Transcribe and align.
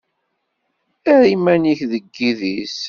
Err 1.13 1.23
iman-ik 1.35 1.79
deg 1.91 2.03
yidis. 2.17 2.75